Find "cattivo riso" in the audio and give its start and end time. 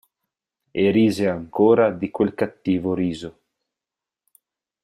2.33-3.39